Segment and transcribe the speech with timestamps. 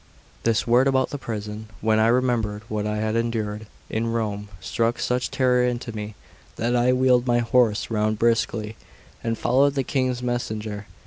[0.41, 4.97] This word about the prison, when I remembered what I had endured in Rome, struck
[4.97, 6.15] such terror into me,
[6.55, 8.75] that I wheeled my horse round briskly
[9.23, 10.87] and followed the King's messenger.